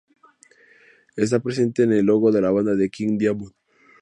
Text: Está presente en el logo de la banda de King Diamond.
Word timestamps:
Está 1.15 1.39
presente 1.41 1.83
en 1.83 1.91
el 1.93 2.07
logo 2.07 2.31
de 2.31 2.41
la 2.41 2.49
banda 2.49 2.73
de 2.73 2.89
King 2.89 3.19
Diamond. 3.19 3.53